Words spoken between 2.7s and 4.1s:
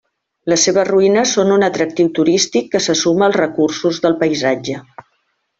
que se suma als recursos